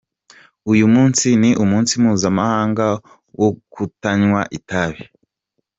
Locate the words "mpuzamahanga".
2.01-2.87